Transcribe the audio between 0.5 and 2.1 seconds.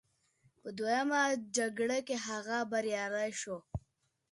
په دویمه جګړه